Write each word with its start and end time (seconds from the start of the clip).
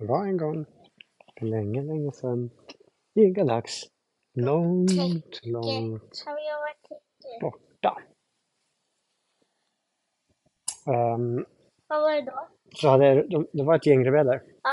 Det 0.00 0.06
var 0.06 0.26
en 0.26 0.36
gång, 0.36 0.66
för 1.38 1.46
länge, 1.46 1.82
länge 1.82 2.12
sedan, 2.12 2.50
i 3.14 3.24
en 3.24 3.32
galax, 3.32 3.72
långt, 4.34 4.90
långt 5.44 6.22
borta. 7.40 8.02
Ehm, 10.86 11.44
Vad 11.88 12.02
var 12.02 12.14
det 12.16 12.22
då? 12.30 12.48
så 12.74 12.88
hade, 12.88 13.22
de, 13.28 13.46
det 13.52 13.62
var 13.64 13.76
ett 13.76 13.86
gäng 13.86 14.04
rebeller 14.06 14.42
Ja. 14.62 14.70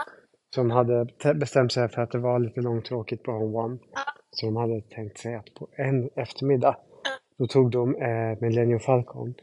som 0.55 0.71
hade 0.71 1.07
bestämt 1.35 1.71
sig 1.71 1.89
för 1.89 2.01
att 2.01 2.11
det 2.11 2.19
var 2.19 2.39
lite 2.39 2.61
långtråkigt 2.61 3.23
på 3.23 3.31
Home 3.31 3.57
One. 3.57 3.77
Ja. 3.93 3.99
Så 4.31 4.45
de 4.45 4.55
hade 4.55 4.81
tänkt 4.81 5.17
sig 5.17 5.35
att 5.35 5.53
på 5.53 5.67
en 5.71 6.09
eftermiddag 6.15 6.77
Ja. 7.03 7.11
då 7.37 7.47
tog 7.47 7.71
de 7.71 7.95
eh, 7.95 8.37
Millennium 8.41 8.79
Falcon 8.79 9.33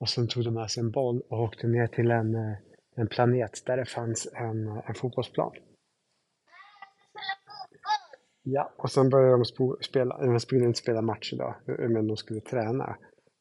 och 0.00 0.08
sen 0.08 0.28
tog 0.28 0.44
de 0.44 0.54
med 0.54 0.70
sig 0.70 0.80
en 0.80 0.90
boll 0.90 1.22
och 1.28 1.40
åkte 1.40 1.66
ner 1.66 1.86
till 1.86 2.10
en, 2.10 2.34
eh, 2.34 2.56
en 2.94 3.08
planet 3.08 3.66
där 3.66 3.76
det 3.76 3.84
fanns 3.84 4.28
en, 4.34 4.68
en 4.68 4.94
fotbollsplan. 4.94 5.52
Ja, 8.42 8.72
och 8.76 8.90
sen 8.90 9.10
började 9.10 9.36
de 9.36 9.76
spela, 9.82 10.18
de 10.18 10.40
skulle 10.40 10.64
inte 10.64 10.78
spela 10.78 11.02
match 11.02 11.32
idag, 11.32 11.54
men 11.66 12.06
de 12.06 12.16
skulle 12.16 12.40
träna 12.40 12.84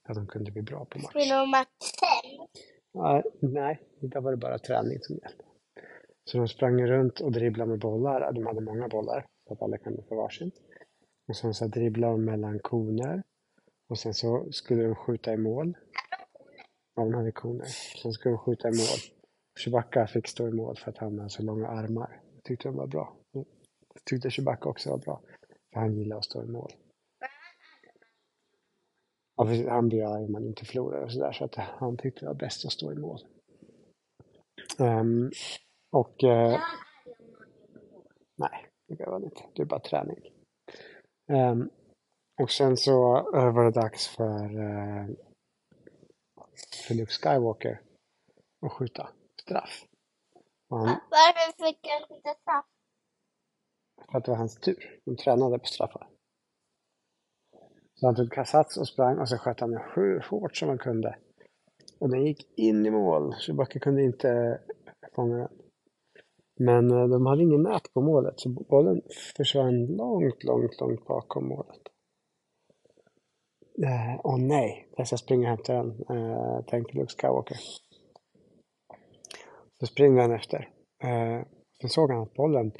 att 0.03 0.15
de 0.15 0.27
kunde 0.27 0.51
bli 0.51 0.61
bra 0.61 0.85
på 0.85 0.97
match. 0.99 1.09
Spelar 1.09 1.39
de 1.39 1.49
matchen? 1.49 2.47
Ja, 2.93 3.23
nej, 3.41 3.79
idag 4.01 4.21
var 4.21 4.31
det 4.31 4.37
bara 4.37 4.59
träning 4.59 4.99
som 5.01 5.15
gällde. 5.15 5.43
Så 6.25 6.37
de 6.37 6.47
sprang 6.47 6.87
runt 6.87 7.19
och 7.19 7.31
dribblade 7.31 7.69
med 7.69 7.79
bollar. 7.79 8.31
De 8.33 8.45
hade 8.45 8.61
många 8.61 8.87
bollar 8.87 9.25
så 9.47 9.53
att 9.53 9.61
alla 9.61 9.77
kunde 9.77 10.03
få 10.03 10.15
varsin. 10.15 10.51
Och 11.27 11.35
sen 11.35 11.53
så 11.53 11.67
dribblade 11.67 12.13
de 12.13 12.25
mellan 12.25 12.59
koner. 12.59 13.23
Och 13.89 13.99
sen 13.99 14.13
så 14.13 14.51
skulle 14.51 14.83
de 14.83 14.95
skjuta 14.95 15.33
i 15.33 15.37
mål. 15.37 15.77
Ja, 16.95 17.03
de 17.03 17.13
hade 17.13 17.31
koner. 17.31 17.65
Sen 18.01 18.13
skulle 18.13 18.35
de 18.35 18.37
skjuta 18.37 18.67
i 18.67 18.71
mål. 18.71 19.20
Chewbacca 19.59 20.07
fick 20.07 20.27
stå 20.27 20.47
i 20.47 20.51
mål 20.51 20.77
för 20.77 20.91
att 20.91 20.97
han 20.97 21.17
hade 21.17 21.29
så 21.29 21.43
långa 21.43 21.67
armar. 21.67 22.21
Det 22.35 22.41
tyckte 22.41 22.67
de 22.67 22.77
var 22.77 22.87
bra. 22.87 23.15
Det 23.33 23.99
tyckte 24.05 24.29
Chewbacca 24.29 24.69
också 24.69 24.89
var 24.89 24.97
bra. 24.97 25.21
För 25.73 25.79
han 25.79 25.97
gillar 25.97 26.17
att 26.17 26.25
stå 26.25 26.43
i 26.43 26.47
mål. 26.47 26.71
Ja, 29.35 29.45
han 29.69 29.89
blir 29.89 30.15
arg 30.15 30.25
om 30.25 30.31
man 30.31 30.45
inte 30.45 30.65
förlorar 30.65 31.03
och 31.03 31.11
sådär. 31.11 31.31
Så 31.31 31.45
att 31.45 31.55
han 31.55 31.97
tyckte 31.97 32.19
det 32.19 32.25
var 32.25 32.33
bäst 32.33 32.65
att 32.65 32.71
stå 32.71 32.91
i 32.91 32.95
mål. 32.95 33.19
Ehm, 34.79 35.31
och 35.91 36.23
eh, 36.23 36.59
nej, 38.35 38.67
det 38.87 38.95
behöver 38.95 39.13
han 39.13 39.23
inte. 39.23 39.43
Det 39.55 39.61
är 39.61 39.65
bara 39.65 39.79
träning. 39.79 40.17
Ehm, 41.31 41.69
och 42.41 42.51
sen 42.51 42.77
så 42.77 43.17
eh, 43.35 43.53
var 43.53 43.63
det 43.63 43.71
dags 43.71 44.07
för, 44.07 44.59
eh, 44.59 45.07
för 46.87 46.93
Luke 46.95 47.11
Skywalker 47.11 47.81
att 48.65 48.71
skjuta 48.71 49.09
straff. 49.51 49.85
Han, 50.69 50.87
Varför 51.09 51.65
fick 51.65 51.79
jag 51.81 52.07
skjuta 52.07 52.33
straff? 52.33 52.65
för 54.11 54.17
att 54.17 54.25
det 54.25 54.31
var 54.31 54.37
hans 54.37 54.55
tur. 54.55 54.99
De 55.05 55.15
tränade 55.15 55.59
på 55.59 55.65
straffar. 55.65 56.07
Så 57.95 58.05
han 58.05 58.15
tog 58.15 58.47
sats 58.47 58.77
och 58.77 58.87
sprang 58.87 59.19
och 59.19 59.29
så 59.29 59.37
sköt 59.37 59.59
han 59.59 59.79
hur 59.95 60.19
hårt 60.29 60.57
som 60.57 60.69
han 60.69 60.77
kunde. 60.77 61.15
Och 61.99 62.09
den 62.09 62.25
gick 62.25 62.59
in 62.59 62.85
i 62.85 62.91
mål. 62.91 63.35
Chewbacca 63.35 63.79
kunde 63.79 64.03
inte 64.03 64.61
fånga 65.15 65.37
den. 65.37 65.47
Men 66.59 66.91
eh, 66.91 67.07
de 67.07 67.25
hade 67.25 67.43
ingen 67.43 67.63
nät 67.63 67.93
på 67.93 68.01
målet 68.01 68.39
så 68.39 68.49
bollen 68.49 69.01
försvann 69.37 69.85
långt, 69.85 70.43
långt, 70.43 70.79
långt 70.79 71.05
bakom 71.07 71.47
målet. 71.47 71.81
Eh, 73.83 74.19
Åh 74.23 74.37
nej, 74.37 74.87
jag 74.97 75.07
ska 75.07 75.17
springa 75.17 75.41
och 75.41 75.57
hämta 75.57 75.73
den, 75.73 76.05
eh, 76.09 76.61
tänkte 76.65 76.97
Luke 76.97 77.13
Skywalker. 77.21 77.57
Så 79.81 79.87
springer 79.87 80.21
han 80.21 80.31
efter. 80.31 80.69
Eh, 81.03 81.41
sen 81.81 81.89
såg 81.89 82.11
han 82.11 82.21
att 82.21 82.33
bollen, 82.33 82.71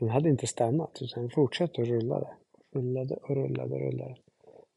den 0.00 0.08
hade 0.08 0.28
inte 0.28 0.46
stannat 0.46 0.98
utan 1.02 1.22
den 1.22 1.30
fortsatte 1.30 1.80
och 1.80 1.86
rullade. 1.86 2.34
Rullade 2.74 3.14
och 3.14 3.36
rullade 3.36 3.74
och 3.74 3.80
rullade. 3.80 4.16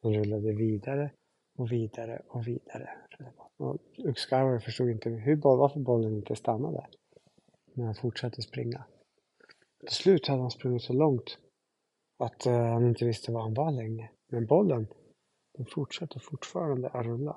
Den 0.02 0.14
rullade 0.14 0.53
vidare 0.53 1.12
och 1.57 1.72
vidare 1.72 2.22
och 2.28 2.47
vidare. 2.47 2.90
Och 3.57 3.78
Luke 3.96 4.19
Skywalker 4.19 4.66
förstod 4.66 4.90
inte 4.90 5.09
hur, 5.09 5.35
varför 5.35 5.79
bollen 5.79 6.16
inte 6.16 6.35
stannade. 6.35 6.88
Men 7.74 7.85
han 7.85 7.96
fortsatte 7.96 8.41
springa. 8.41 8.85
Till 9.80 9.96
slut 9.96 10.28
hade 10.28 10.41
han 10.41 10.51
sprungit 10.51 10.81
så 10.81 10.94
långt 10.94 11.38
att 12.19 12.46
eh, 12.46 12.53
han 12.53 12.85
inte 12.88 13.06
visste 13.06 13.31
var 13.31 13.41
han 13.41 13.53
var 13.53 13.72
längre. 13.72 14.09
Men 14.31 14.46
bollen, 14.46 14.88
den 15.57 15.66
fortsatte 15.66 16.19
fortfarande 16.19 16.90
att 16.90 17.06
rulla. 17.06 17.35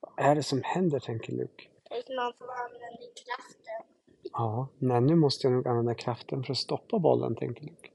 Vad 0.00 0.26
är 0.30 0.34
det 0.34 0.42
som 0.42 0.60
händer, 0.64 0.98
tänker 0.98 1.32
Luke. 1.32 1.69
Det 1.90 1.96
är 1.96 2.16
någon 2.16 2.32
som 2.32 2.48
använder 2.48 3.10
kraften. 3.24 3.94
Ja, 4.32 4.68
nej, 4.78 5.00
nu 5.00 5.14
måste 5.14 5.46
jag 5.46 5.54
nog 5.54 5.68
använda 5.68 5.94
kraften 5.94 6.44
för 6.44 6.52
att 6.52 6.58
stoppa 6.58 6.98
bollen, 6.98 7.36
tänker 7.36 7.62
Luke. 7.62 7.90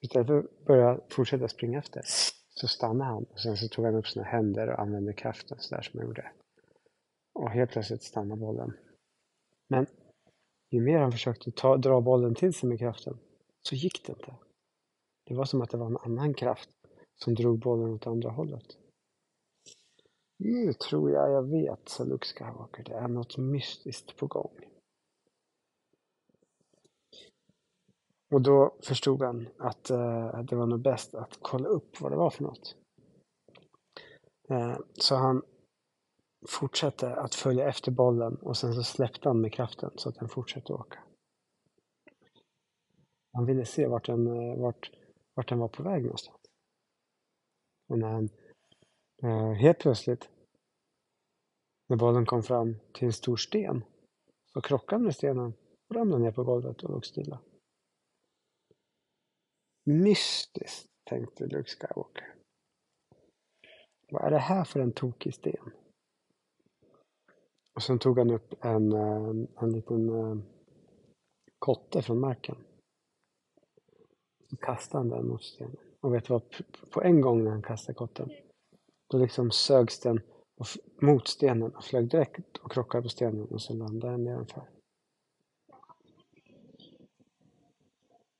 Istället 0.00 0.26
för 0.26 0.38
att 0.38 0.64
börja 0.64 1.00
fortsätta 1.10 1.48
springa 1.48 1.78
efter 1.78 2.02
så 2.48 2.68
stannade 2.68 3.10
han 3.10 3.24
och 3.24 3.40
sen 3.40 3.56
så 3.56 3.68
tog 3.68 3.84
han 3.84 3.94
upp 3.94 4.06
sina 4.06 4.24
händer 4.24 4.68
och 4.68 4.80
använde 4.80 5.12
kraften 5.12 5.58
sådär 5.60 5.82
som 5.82 5.98
han 5.98 6.06
gjorde. 6.06 6.32
Och 7.34 7.50
helt 7.50 7.70
plötsligt 7.70 8.02
stannade 8.02 8.40
bollen. 8.40 8.76
Men 9.68 9.86
ju 10.70 10.80
mer 10.80 10.98
han 10.98 11.12
försökte 11.12 11.50
ta, 11.50 11.76
dra 11.76 12.00
bollen 12.00 12.34
till 12.34 12.52
sig 12.54 12.68
med 12.68 12.78
kraften 12.78 13.18
så 13.62 13.74
gick 13.74 14.06
det 14.06 14.12
inte. 14.12 14.34
Det 15.26 15.34
var 15.34 15.44
som 15.44 15.62
att 15.62 15.70
det 15.70 15.76
var 15.76 15.86
en 15.86 15.96
annan 15.96 16.34
kraft 16.34 16.70
som 17.16 17.34
drog 17.34 17.58
bollen 17.58 17.94
åt 17.94 18.06
andra 18.06 18.30
hållet. 18.30 18.77
Nu 20.40 20.72
tror 20.72 21.10
jag 21.10 21.30
jag 21.30 21.50
vet, 21.50 21.88
sa 21.88 22.04
Luke 22.04 22.26
Skywalker. 22.26 22.84
Det 22.84 22.94
är 22.94 23.08
något 23.08 23.36
mystiskt 23.36 24.16
på 24.16 24.26
gång. 24.26 24.60
Och 28.30 28.42
då 28.42 28.76
förstod 28.82 29.22
han 29.22 29.48
att 29.58 29.90
eh, 29.90 30.42
det 30.42 30.56
var 30.56 30.66
nog 30.66 30.80
bäst 30.80 31.14
att 31.14 31.38
kolla 31.42 31.68
upp 31.68 32.00
vad 32.00 32.12
det 32.12 32.16
var 32.16 32.30
för 32.30 32.42
något. 32.42 32.76
Eh, 34.48 34.78
så 34.94 35.14
han 35.14 35.42
fortsatte 36.48 37.16
att 37.16 37.34
följa 37.34 37.68
efter 37.68 37.92
bollen 37.92 38.34
och 38.34 38.56
sen 38.56 38.74
så 38.74 38.82
släppte 38.82 39.28
han 39.28 39.40
med 39.40 39.52
kraften 39.52 39.90
så 39.96 40.08
att 40.08 40.14
den 40.14 40.28
fortsatte 40.28 40.72
åka. 40.72 40.98
Han 43.32 43.46
ville 43.46 43.64
se 43.64 43.86
vart 43.86 44.06
den, 44.06 44.26
eh, 44.26 44.58
vart, 44.58 44.90
vart 45.34 45.48
den 45.48 45.58
var 45.58 45.68
på 45.68 45.82
väg 45.82 46.02
någonstans. 46.02 46.40
Och 47.88 47.98
när 47.98 48.08
han 48.08 48.28
eh, 49.22 49.52
helt 49.52 49.78
plötsligt, 49.78 50.30
när 51.88 51.96
bollen 51.96 52.26
kom 52.26 52.42
fram 52.42 52.76
till 52.92 53.06
en 53.06 53.12
stor 53.12 53.36
sten, 53.36 53.84
så 54.52 54.60
krockade 54.60 54.98
den 54.98 55.04
med 55.04 55.14
stenen 55.14 55.52
och 55.88 55.96
ramlade 55.96 56.22
ner 56.22 56.32
på 56.32 56.44
golvet 56.44 56.82
och 56.82 56.90
låg 56.90 57.06
stilla. 57.06 57.40
Mystiskt, 59.84 60.86
tänkte 61.04 61.46
Luke 61.46 61.70
Skywalker. 61.70 62.34
Vad 64.10 64.24
är 64.24 64.30
det 64.30 64.38
här 64.38 64.64
för 64.64 64.80
en 64.80 64.92
tokig 64.92 65.34
sten? 65.34 65.70
Och 67.74 67.82
sen 67.82 67.98
tog 67.98 68.18
han 68.18 68.30
upp 68.30 68.64
en, 68.64 68.92
eh, 68.92 69.46
en 69.62 69.72
liten 69.72 70.08
eh, 70.08 70.38
kotte 71.58 72.02
från 72.02 72.20
marken. 72.20 72.56
Så 74.50 74.56
kastade 74.56 74.98
han 74.98 75.08
den 75.08 75.28
mot 75.28 75.42
stenen. 75.42 75.76
Och 76.00 76.14
vet 76.14 76.24
du 76.24 76.32
vad? 76.32 76.42
På 76.90 77.02
en 77.02 77.20
gång 77.20 77.44
när 77.44 77.50
han 77.50 77.62
kastade 77.62 77.94
kotten, 77.94 78.30
då 79.08 79.18
liksom 79.18 79.50
sögs 79.50 80.00
den 80.00 80.20
mot 81.00 81.28
stenen 81.28 81.74
och 81.74 81.84
flög 81.84 82.10
direkt 82.10 82.56
och 82.56 82.72
krockade 82.72 83.02
på 83.02 83.08
stenen 83.08 83.46
och 83.46 83.62
så 83.62 83.74
landade 83.74 84.12
den 84.12 84.24
nedanför. 84.24 84.68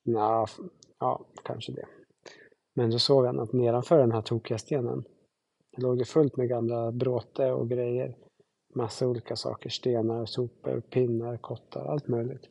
Nja, 0.05 0.47
ja, 0.99 1.27
kanske 1.45 1.73
det. 1.73 1.87
Men 2.75 2.91
då 2.91 2.99
såg 2.99 3.27
han 3.27 3.41
att 3.41 3.53
nedanför 3.53 3.99
den 3.99 4.13
här 4.13 4.23
tokiga 4.23 4.59
stenen, 4.59 5.05
det 5.77 5.83
låg 5.83 5.99
det 5.99 6.05
fullt 6.05 6.37
med 6.37 6.49
gamla 6.49 6.93
bråte 6.93 7.53
och 7.53 7.69
grejer. 7.69 8.17
Massa 8.75 9.09
olika 9.09 9.37
saker, 9.37 9.71
stenar, 9.71 10.27
sopor, 10.27 10.81
pinnar, 10.81 11.37
kottar, 11.37 11.85
allt 11.85 12.09
möjligt. 12.09 12.49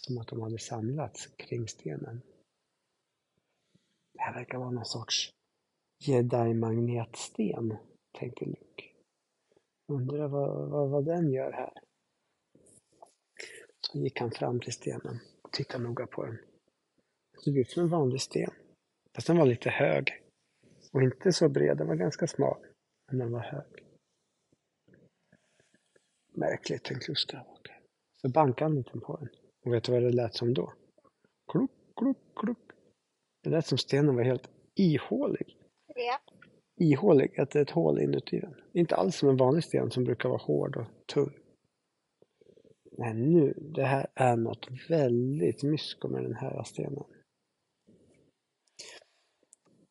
Som 0.00 0.18
att 0.18 0.28
de 0.28 0.42
hade 0.42 0.58
samlats 0.58 1.26
kring 1.26 1.68
stenen. 1.68 2.22
Det 4.12 4.20
här 4.20 4.34
verkar 4.34 4.58
vara 4.58 4.70
någon 4.70 4.84
sorts 4.84 5.30
jedi-magnetsten, 5.98 7.76
tänkte 8.18 8.44
Luke. 8.44 8.84
Undrar 9.92 10.28
vad, 10.28 10.70
vad, 10.70 10.90
vad 10.90 11.04
den 11.04 11.32
gör 11.32 11.52
här. 11.52 11.72
Så 13.80 13.98
gick 13.98 14.20
han 14.20 14.30
fram 14.30 14.60
till 14.60 14.72
stenen 14.72 15.20
och 15.42 15.52
tittade 15.52 15.84
noga 15.84 16.06
på 16.06 16.24
den. 16.24 16.38
Det 17.32 17.40
såg 17.40 17.56
ut 17.56 17.70
som 17.70 17.82
en 17.82 17.88
vanlig 17.88 18.20
sten. 18.20 18.50
Fast 19.14 19.26
den 19.26 19.38
var 19.38 19.46
lite 19.46 19.70
hög. 19.70 20.22
Och 20.92 21.02
inte 21.02 21.32
så 21.32 21.48
bred, 21.48 21.76
den 21.76 21.86
var 21.86 21.94
ganska 21.94 22.26
smal. 22.26 22.66
Men 23.06 23.18
den 23.18 23.32
var 23.32 23.40
hög. 23.40 23.84
Märkligt, 26.32 26.84
tänkte 26.84 27.06
Gustav. 27.06 27.46
Så 28.22 28.28
bankade 28.28 28.64
han 28.64 28.74
lite 28.74 28.98
på 29.00 29.16
den. 29.16 29.28
Och 29.64 29.72
vet 29.72 29.84
du 29.84 29.92
vad 29.92 30.02
det 30.02 30.10
lät 30.10 30.34
som 30.34 30.54
då? 30.54 30.72
Kluck, 31.52 31.70
kluck, 31.96 32.18
kluck. 32.36 32.70
Det 33.42 33.50
lät 33.50 33.66
som 33.66 33.78
stenen 33.78 34.16
var 34.16 34.24
helt 34.24 34.50
ihålig. 34.74 35.57
Ja. 35.98 36.20
Ihålig, 36.76 37.40
att 37.40 37.50
det 37.50 37.58
är 37.58 37.62
ett 37.62 37.70
hål 37.70 38.00
inuti 38.00 38.40
den. 38.40 38.54
Inte 38.72 38.96
alls 38.96 39.16
som 39.16 39.28
en 39.28 39.36
vanlig 39.36 39.64
sten 39.64 39.90
som 39.90 40.04
brukar 40.04 40.28
vara 40.28 40.42
hård 40.42 40.76
och 40.76 41.06
tung. 41.06 41.34
Men 42.98 43.32
nu, 43.32 43.54
det 43.74 43.84
här 43.84 44.06
är 44.14 44.36
något 44.36 44.68
väldigt 44.88 45.62
mysko 45.62 46.08
med 46.08 46.22
den 46.22 46.34
här 46.34 46.62
stenen. 46.62 47.04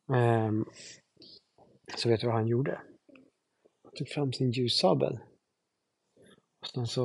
Um, 0.09 0.65
så 1.95 2.09
vet 2.09 2.21
du 2.21 2.27
vad 2.27 2.35
han 2.35 2.47
gjorde? 2.47 2.81
Han 3.83 3.93
tog 3.95 4.07
fram 4.07 4.33
sin 4.33 4.51
ljussabel. 4.51 5.19
Och 6.61 6.67
sen 6.67 6.87
så 6.87 7.03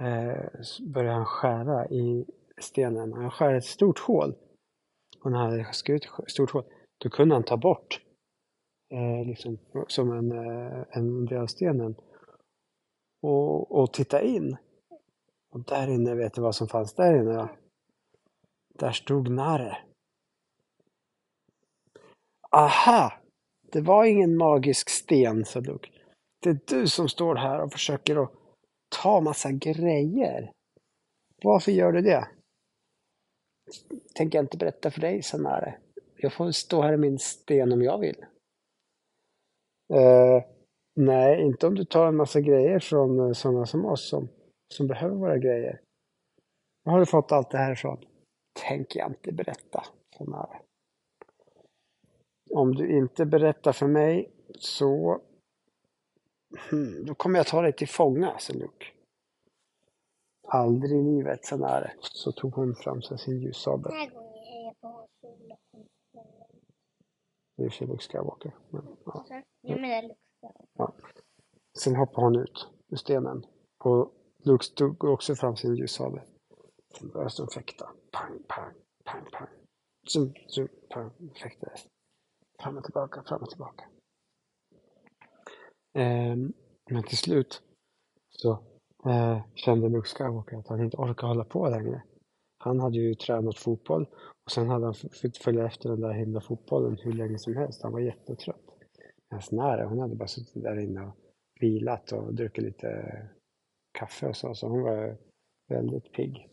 eh, 0.00 0.44
började 0.80 1.16
han 1.16 1.26
skära 1.26 1.88
i 1.88 2.26
stenen. 2.58 3.12
Han 3.12 3.30
skär 3.30 3.54
ett 3.54 3.64
stort 3.64 3.98
hål. 3.98 4.34
Och 5.20 5.30
när 5.32 5.38
han 5.38 5.50
hade 5.50 5.72
skurit 5.72 6.04
ett 6.04 6.30
stort 6.30 6.50
hål, 6.50 6.64
då 6.98 7.10
kunde 7.10 7.34
han 7.34 7.44
ta 7.44 7.56
bort 7.56 8.05
eh, 8.88 9.26
liksom, 9.26 9.58
som 9.88 10.12
en, 10.12 10.32
eh, 10.32 10.84
en 10.90 11.26
del 11.26 11.38
av 11.38 11.46
stenen 11.46 11.94
och, 13.22 13.80
och 13.80 13.92
titta 13.92 14.22
in. 14.22 14.56
Och 15.50 15.64
där 15.64 15.88
inne, 15.88 16.14
vet 16.14 16.34
du 16.34 16.40
vad 16.40 16.54
som 16.54 16.68
fanns 16.68 16.94
där 16.94 17.20
inne? 17.20 17.48
Där 18.74 18.92
stod 18.92 19.30
Nare. 19.30 19.78
Aha! 22.50 23.12
Det 23.72 23.80
var 23.80 24.04
ingen 24.04 24.36
magisk 24.36 24.90
sten, 24.90 25.44
sa 25.44 25.60
Luke. 25.60 25.90
Det 26.42 26.50
är 26.50 26.58
du 26.66 26.88
som 26.88 27.08
står 27.08 27.34
här 27.34 27.60
och 27.60 27.72
försöker 27.72 28.22
att 28.22 28.32
ta 28.88 29.20
massa 29.20 29.52
grejer. 29.52 30.52
Varför 31.42 31.72
gör 31.72 31.92
du 31.92 32.00
det? 32.00 32.28
Tänker 34.14 34.38
jag 34.38 34.44
inte 34.44 34.56
berätta 34.56 34.90
för 34.90 35.00
dig, 35.00 35.22
sa 35.22 35.38
Nare. 35.38 35.78
Jag 36.16 36.32
får 36.32 36.50
stå 36.50 36.82
här 36.82 36.92
i 36.92 36.96
min 36.96 37.18
sten 37.18 37.72
om 37.72 37.82
jag 37.82 37.98
vill. 37.98 38.24
Eh, 39.88 40.44
nej, 40.94 41.42
inte 41.42 41.66
om 41.66 41.74
du 41.74 41.84
tar 41.84 42.06
en 42.06 42.16
massa 42.16 42.40
grejer 42.40 42.78
från 42.78 43.20
eh, 43.20 43.32
sådana 43.32 43.66
som 43.66 43.84
oss 43.84 44.08
som, 44.08 44.28
som 44.74 44.86
behöver 44.86 45.16
våra 45.16 45.38
grejer. 45.38 45.80
Var 46.84 46.92
har 46.92 47.00
du 47.00 47.06
fått 47.06 47.32
allt 47.32 47.50
det 47.50 47.58
här 47.58 47.72
ifrån? 47.72 47.98
Tänker 48.68 49.00
jag 49.00 49.10
inte 49.10 49.32
berätta, 49.32 49.84
sa 50.18 50.48
Om 52.50 52.74
du 52.74 52.98
inte 52.98 53.26
berättar 53.26 53.72
för 53.72 53.86
mig 53.86 54.32
så 54.58 55.20
hmm, 56.70 57.04
då 57.06 57.14
kommer 57.14 57.38
jag 57.38 57.46
ta 57.46 57.62
dig 57.62 57.72
till 57.72 57.88
fånga, 57.88 58.38
sa 58.38 58.52
Luke. 58.52 58.86
Aldrig 60.48 61.00
i 61.00 61.02
livet, 61.02 61.44
sa 61.44 61.56
Nare. 61.56 61.92
Så 62.00 62.32
tog 62.32 62.54
hon 62.54 62.74
fram 62.74 63.02
sin 63.02 63.40
ljussabel. 63.40 63.92
Den 63.92 64.00
här 64.00 64.10
gången 64.10 64.44
är 64.44 64.64
jag 64.64 64.80
på 64.80 65.06
solen. 65.20 65.56
Det 67.56 67.64
är 67.64 67.70
för 67.70 67.86
Luke 67.86 68.02
Skywalker. 68.02 68.54
Men, 68.70 68.96
ja. 69.04 69.26
Jag 69.60 69.80
menar 69.80 70.02
luktar. 70.02 70.92
Sen 71.78 71.96
hoppade 71.96 72.26
hon 72.26 72.36
ut 72.36 72.68
ur 72.88 72.96
stenen. 72.96 73.46
Och 73.78 74.12
Luke 74.38 74.64
tog 74.74 75.04
också 75.04 75.34
fram 75.34 75.56
sin 75.56 75.76
ljussabel. 75.76 76.20
Sen 76.98 77.08
började 77.08 77.34
de 77.38 77.48
fäkta. 77.48 77.90
Pang, 78.12 78.42
pang, 78.48 78.74
pang, 79.04 79.26
pang. 79.32 79.48
Zoom, 80.08 80.34
zoom, 80.46 80.68
pang, 80.88 81.10
fäktades. 81.42 81.86
Fram 82.62 82.76
och 82.76 82.84
tillbaka, 82.84 83.22
fram 83.22 83.42
och 83.42 83.50
tillbaka. 83.50 83.84
Ehm, 85.94 86.52
men 86.90 87.02
till 87.02 87.18
slut 87.18 87.62
så 88.28 88.50
eh, 89.06 89.40
kände 89.54 89.88
Luke 89.88 90.08
Skywalker 90.08 90.56
att 90.56 90.68
han 90.68 90.84
inte 90.84 90.96
orkade 90.96 91.28
hålla 91.28 91.44
på 91.44 91.68
längre. 91.68 92.02
Han 92.66 92.80
hade 92.80 92.98
ju 92.98 93.14
tränat 93.14 93.58
fotboll 93.58 94.06
och 94.44 94.52
sen 94.52 94.68
hade 94.68 94.84
han 94.84 94.94
fått 94.94 95.36
följa 95.36 95.66
efter 95.66 95.88
den 95.88 96.00
där 96.00 96.12
himla 96.12 96.40
fotbollen 96.40 96.98
hur 97.02 97.12
länge 97.12 97.38
som 97.38 97.56
helst. 97.56 97.82
Han 97.82 97.92
var 97.92 98.00
jättetrött. 98.00 98.64
Hans 99.30 99.52
nära, 99.52 99.86
hon 99.86 99.98
hade 99.98 100.14
bara 100.16 100.28
suttit 100.28 100.62
där 100.62 100.78
inne 100.78 101.00
och 101.00 101.16
vilat 101.60 102.12
och 102.12 102.34
druckit 102.34 102.64
lite 102.64 103.22
kaffe 103.98 104.28
och 104.28 104.36
så, 104.36 104.54
så 104.54 104.68
hon 104.68 104.82
var 104.82 105.16
väldigt 105.68 106.12
pigg. 106.12 106.48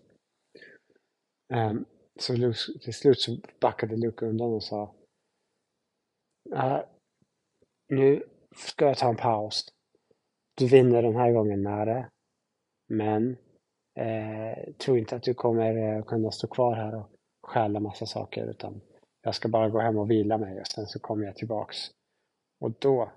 Um, 1.54 1.86
så 2.19 2.33
Luke, 2.33 2.60
till 2.81 2.94
slut 2.94 3.19
så 3.19 3.38
backade 3.62 3.95
Luke 3.95 4.25
undan 4.25 4.54
och 4.54 4.63
sa 4.63 4.95
"Äh, 6.56 6.80
nu 7.89 8.24
ska 8.56 8.86
jag 8.86 8.98
ta 8.98 9.10
en 9.10 9.15
paus. 9.15 9.65
Du 10.57 10.68
vinner 10.68 11.01
den 11.01 11.15
här 11.15 11.31
gången 11.31 11.63
nära. 11.63 12.10
Men 12.89 13.38
eh, 13.95 14.73
tror 14.73 14.97
inte 14.97 15.15
att 15.15 15.23
du 15.23 15.33
kommer 15.33 15.97
eh, 15.97 16.03
kunna 16.03 16.31
stå 16.31 16.47
kvar 16.47 16.75
här 16.75 16.95
och 16.95 17.09
stjäla 17.43 17.79
massa 17.79 18.05
saker 18.05 18.45
utan 18.45 18.81
jag 19.21 19.35
ska 19.35 19.49
bara 19.49 19.69
gå 19.69 19.79
hem 19.79 19.97
och 19.97 20.11
vila 20.11 20.37
mig 20.37 20.59
och 20.59 20.67
sen 20.67 20.85
så 20.87 20.99
kommer 20.99 21.25
jag 21.25 21.35
tillbaks. 21.35 21.77
Och 22.59 22.71
då 22.79 23.11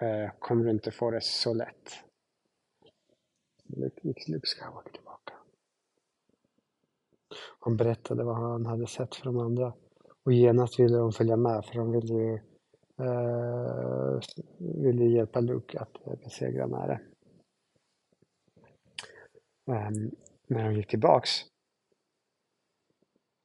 eh, 0.00 0.30
kommer 0.38 0.64
du 0.64 0.70
inte 0.70 0.90
få 0.90 1.10
det 1.10 1.20
så 1.22 1.54
lätt. 1.54 1.90
Luke- 3.64 4.14
ska 4.44 4.68
åka 4.68 4.80
Skywalker 4.80 4.92
tillbaka. 4.92 5.32
Han 7.60 7.76
berättade 7.76 8.24
vad 8.24 8.36
han 8.36 8.66
hade 8.66 8.86
sett 8.86 9.14
för 9.14 9.24
de 9.24 9.38
andra. 9.38 9.72
Och 10.24 10.32
genast 10.32 10.78
ville 10.80 10.96
de 10.96 11.12
följa 11.12 11.36
med 11.36 11.64
för 11.64 11.74
de 11.74 11.92
ville 11.92 12.14
ju 12.14 12.34
eh, 12.98 14.20
ville 14.58 15.04
hjälpa 15.04 15.40
Luke 15.40 15.78
att 15.78 16.20
besegra 16.24 16.66
besegra 16.66 16.88
det. 16.88 17.00
Um, 19.66 20.10
när 20.46 20.64
de 20.64 20.74
gick 20.74 20.88
tillbaks. 20.88 21.30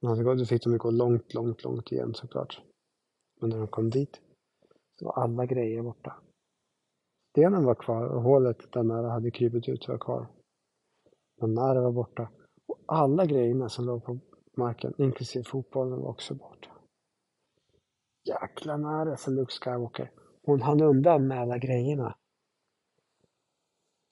Alltså, 0.06 0.34
då 0.34 0.44
fick 0.44 0.64
de 0.64 0.78
gå 0.78 0.90
långt, 0.90 1.34
långt, 1.34 1.64
långt 1.64 1.92
igen 1.92 2.14
såklart. 2.14 2.62
Men 3.40 3.50
när 3.50 3.58
de 3.58 3.68
kom 3.68 3.90
dit 3.90 4.20
så 4.98 5.04
var 5.04 5.22
alla 5.22 5.46
grejer 5.46 5.82
borta. 5.82 6.22
Stenen 7.30 7.64
var 7.64 7.74
kvar 7.74 8.08
och 8.08 8.22
hålet 8.22 8.72
där 8.72 8.82
Nära 8.82 9.10
hade 9.10 9.30
krypit 9.30 9.68
ut 9.68 9.88
var 9.88 9.98
kvar. 9.98 10.26
Men 11.40 11.54
Nära 11.54 11.80
var 11.80 11.92
borta. 11.92 12.30
Och 12.66 12.78
alla 12.86 13.26
grejerna 13.26 13.68
som 13.68 13.84
låg 13.84 14.04
på 14.04 14.18
marken, 14.56 14.94
inklusive 14.98 15.44
fotbollen, 15.44 16.00
var 16.00 16.08
också 16.08 16.34
borta. 16.34 16.68
Jäkla 18.24 18.76
Nära, 18.76 19.16
sa 19.16 19.30
Luke 19.30 19.52
Skywalker. 19.52 20.10
Hon 20.42 20.62
hann 20.62 20.82
undan 20.82 21.26
med 21.26 21.40
alla 21.40 21.58
grejerna. 21.58 22.16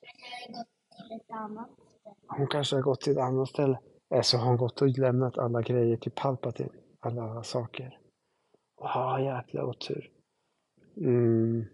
Jag 0.00 0.10
har 0.10 0.58
gått 0.58 0.68
till 1.08 1.16
ett 1.16 1.30
annat. 1.30 1.79
Hon 2.40 2.48
kanske 2.48 2.76
har 2.76 2.82
gått 2.82 3.00
till 3.00 3.12
ett 3.12 3.18
annat 3.18 3.48
ställe. 3.48 3.78
Eller 4.10 4.22
så 4.22 4.36
har 4.38 4.46
hon 4.46 4.56
gått 4.56 4.82
och 4.82 4.88
lämnat 4.88 5.38
alla 5.38 5.62
grejer 5.62 5.96
till 5.96 6.12
Palpatine. 6.12 6.70
Alla 7.00 7.42
saker. 7.42 7.98
Ah, 8.80 9.18
jäkla 9.20 9.64
otur. 9.64 10.10
Mm, 10.96 11.64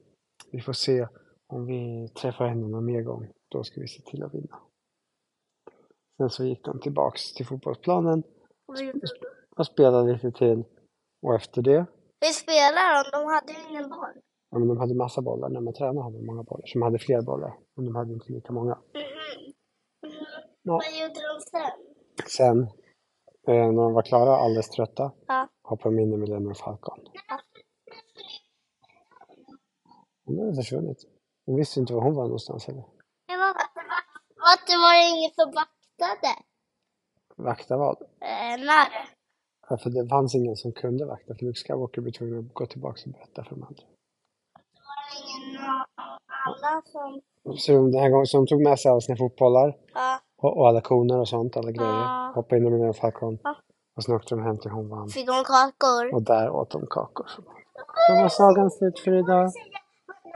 vi 0.51 0.61
får 0.61 0.73
se 0.73 1.09
om 1.47 1.67
vi 1.67 2.09
träffar 2.09 2.47
henne 2.47 2.69
någon 2.69 2.85
mer 2.85 3.03
gång. 3.03 3.29
Då 3.51 3.65
ska 3.65 3.81
vi 3.81 3.89
se 3.89 4.03
till 4.03 4.23
att 4.23 4.35
vinna. 4.35 4.59
Sen 6.17 6.31
så 6.31 6.45
gick 6.45 6.65
de 6.65 6.81
tillbaks 6.81 7.35
till 7.35 7.47
fotbollsplanen 7.47 8.23
och 9.57 9.67
spelade 9.67 10.13
lite 10.13 10.33
till. 10.33 10.65
Och 11.23 11.35
efter 11.35 11.63
det, 11.63 11.87
Hur 12.21 12.33
spelar 12.33 13.05
de? 13.05 13.19
De 13.19 13.27
hade 13.35 13.53
ju 13.53 13.71
ingen 13.71 13.89
boll. 13.91 14.23
ja 14.51 14.59
men 14.59 14.69
de 14.69 14.79
hade 14.79 14.95
massa 14.95 15.23
bollar. 15.23 15.49
När 15.49 15.61
man 15.61 15.75
tränade 15.75 16.03
hade 16.03 16.19
de 16.19 16.27
många 16.27 16.43
bollar. 16.43 16.67
Så 16.67 16.79
de 16.79 16.83
hade 16.83 16.99
fler 16.99 17.23
bollar. 17.23 17.59
Men 17.77 17.85
de 17.85 17.97
hade 17.97 18.13
inte 18.13 18.33
lika 18.33 18.53
många. 18.53 18.79
Ja. 20.69 20.73
Vad 20.73 21.01
gjorde 21.01 21.21
de 21.21 21.41
sen? 21.51 21.71
Sen, 22.29 22.59
eh, 23.49 23.73
när 23.73 23.83
de 23.83 23.93
var 23.93 24.03
klara, 24.03 24.37
alldeles 24.37 24.71
trötta, 24.71 25.13
Ja. 25.27 25.49
hoppade 25.63 25.97
de 25.97 26.03
in 26.03 26.13
i 26.13 26.17
Millennium 26.17 26.55
Falcon. 26.55 26.99
Hon 30.25 30.39
hade 30.39 30.55
försvunnit. 30.55 30.99
Hon 31.47 31.57
visste 31.57 31.81
inte 31.81 31.93
var 31.95 32.03
hon 32.03 32.15
var 32.15 32.23
någonstans 32.25 32.67
heller. 32.67 32.85
Det 33.27 33.37
var, 33.37 33.55
det 34.67 34.77
var 34.77 34.95
ingen 35.17 35.31
som 35.35 35.47
vaktade. 35.53 36.33
Vakta 37.37 37.77
vad? 37.77 38.03
Eh, 38.03 38.59
när? 38.59 38.89
Ja, 39.69 39.77
för 39.77 39.91
det 39.91 40.09
fanns 40.09 40.35
ingen 40.35 40.57
som 40.57 40.73
kunde 40.73 41.05
vakta, 41.07 41.35
för 41.35 41.45
Luke 41.45 41.59
Skywalker 41.61 42.01
blev 42.03 42.13
tvungen 42.13 42.39
att 42.39 42.55
gå 42.55 42.67
tillbaka 42.67 43.01
och 43.07 43.13
berätta 43.13 43.45
för 43.45 43.51
de 43.51 43.63
andra. 43.63 43.83
Det 44.75 44.83
var 44.91 45.03
ingen 45.23 45.61
alla 46.47 46.83
som... 46.85 47.21
Så 47.59 47.73
de- 47.73 47.93
den 47.93 48.01
här 48.01 48.11
gången, 48.11 48.27
så 48.27 48.37
de 48.37 48.47
tog 48.47 48.63
med 48.63 48.79
sig 48.79 48.91
alla 48.91 49.01
sina 49.01 49.17
fotbollar 49.17 49.79
Ja. 49.95 50.21
Och, 50.39 50.59
och 50.59 50.69
alla 50.69 50.81
koner 50.81 51.19
och 51.19 51.29
sånt, 51.29 51.57
alla 51.57 51.71
grejer. 51.71 51.91
Ja. 51.91 52.33
Hoppade 52.35 52.57
in 52.57 52.63
i 52.63 52.71
Millennium 52.71 52.95
Falcon. 52.95 53.39
Ja. 53.43 53.57
Och 53.97 54.05
sen 54.05 54.15
åkte 54.15 54.35
de 54.35 54.45
hem 54.45 54.59
till 54.59 54.71
Honvan. 54.71 55.09
Fick 55.09 55.27
de 55.27 55.45
kakor? 55.45 56.15
Och 56.15 56.23
där 56.23 56.51
åt 56.51 56.71
de 56.71 56.87
kakor. 56.91 57.27
Så 58.07 58.13
var 58.15 58.29
sagan 58.29 58.71
slut 58.71 58.99
för 58.99 59.13
idag. 59.13 59.51